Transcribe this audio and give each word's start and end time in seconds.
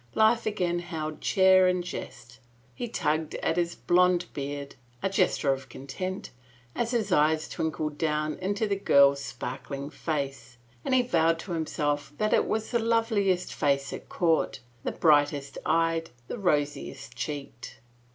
Life 0.15 0.47
again 0.47 0.79
held 0.79 1.21
cheer 1.21 1.67
and 1.67 1.83
jest. 1.83 2.39
He 2.73 2.87
tugged 2.87 3.35
at 3.35 3.55
his 3.57 3.75
blond 3.75 4.25
beard— 4.33 4.73
a 5.03 5.11
gesture 5.11 5.53
of 5.53 5.69
content— 5.69 6.31
as 6.75 6.89
his 6.89 7.11
eyes 7.11 7.47
twinkled 7.47 7.99
down 7.99 8.33
into 8.39 8.65
the 8.67 8.75
girl's 8.77 9.23
sparkling 9.23 9.91
face, 9.91 10.57
and 10.83 10.95
he 10.95 11.03
vowed 11.03 11.37
to 11.41 11.51
himself 11.51 12.13
that 12.17 12.33
it 12.33 12.47
was 12.47 12.71
the 12.71 12.79
loveliest 12.79 13.53
face 13.53 13.93
at 13.93 14.09
court, 14.09 14.59
the 14.83 14.91
brightest 14.91 15.59
eyed, 15.67 16.09
the 16.27 16.39
rosiest 16.39 17.13
cheeked. 17.15 17.79